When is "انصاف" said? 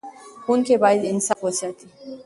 1.11-1.39